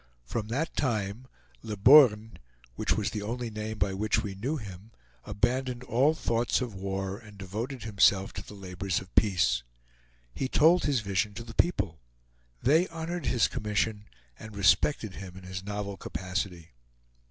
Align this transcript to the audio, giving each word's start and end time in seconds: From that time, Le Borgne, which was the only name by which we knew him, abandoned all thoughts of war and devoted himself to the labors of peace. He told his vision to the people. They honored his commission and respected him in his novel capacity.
From 0.25 0.47
that 0.47 0.75
time, 0.75 1.27
Le 1.61 1.77
Borgne, 1.77 2.39
which 2.73 2.93
was 2.93 3.11
the 3.11 3.21
only 3.21 3.51
name 3.51 3.77
by 3.77 3.93
which 3.93 4.23
we 4.23 4.33
knew 4.33 4.57
him, 4.57 4.89
abandoned 5.25 5.83
all 5.83 6.15
thoughts 6.15 6.59
of 6.59 6.73
war 6.73 7.19
and 7.19 7.37
devoted 7.37 7.83
himself 7.83 8.33
to 8.33 8.41
the 8.43 8.55
labors 8.55 8.99
of 8.99 9.13
peace. 9.13 9.61
He 10.33 10.47
told 10.47 10.85
his 10.85 11.01
vision 11.01 11.35
to 11.35 11.43
the 11.43 11.53
people. 11.53 11.99
They 12.63 12.87
honored 12.87 13.27
his 13.27 13.47
commission 13.47 14.05
and 14.39 14.55
respected 14.55 15.17
him 15.17 15.37
in 15.37 15.43
his 15.43 15.63
novel 15.63 15.97
capacity. 15.97 16.71